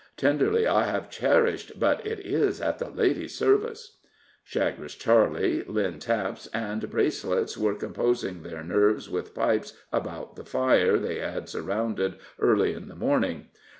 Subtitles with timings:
[0.17, 3.99] "Tenderly I have cherished, but it is at the lady's service."
[4.43, 10.97] Chagres Charley, Lynn Taps and Bracelets were composing their nerves with pipes about the fire
[10.97, 13.49] they had surrounded early in the morning.